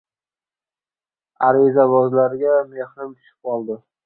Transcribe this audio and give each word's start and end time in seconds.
Arizabozlarga 1.49 2.55
mehrim 2.75 3.15
tushib 3.15 3.53
qoldi! 3.53 3.81